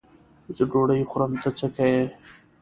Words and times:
زه 0.57 0.63
ډوډۍ 0.71 1.01
خورم؛ 1.09 1.33
ته 1.43 1.49
څه 1.57 1.67
که 1.75 1.85
یې. 1.93 2.05